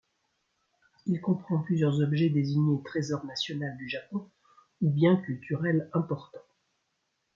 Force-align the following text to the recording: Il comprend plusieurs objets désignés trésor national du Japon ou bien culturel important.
Il 1.05 1.21
comprend 1.21 1.59
plusieurs 1.59 1.99
objets 1.99 2.29
désignés 2.31 2.81
trésor 2.83 3.23
national 3.23 3.77
du 3.77 3.87
Japon 3.87 4.31
ou 4.81 4.89
bien 4.89 5.17
culturel 5.17 5.91
important. 5.93 6.39